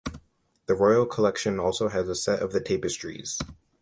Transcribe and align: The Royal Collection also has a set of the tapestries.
The 0.65 0.73
Royal 0.73 1.05
Collection 1.05 1.59
also 1.59 1.89
has 1.89 2.09
a 2.09 2.15
set 2.15 2.41
of 2.41 2.53
the 2.53 2.59
tapestries. 2.59 3.37